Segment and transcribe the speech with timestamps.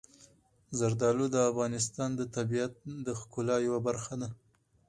[0.79, 2.73] زردالو د افغانستان د طبیعت
[3.05, 4.29] د ښکلا یوه برخه ده.